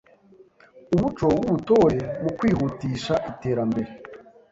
[0.95, 3.91] Umuco w’U butore mu kwihutisha Iterambere: